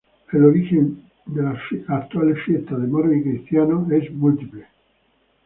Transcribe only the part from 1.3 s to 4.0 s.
las Fiestas actuales de Moros y Cristianos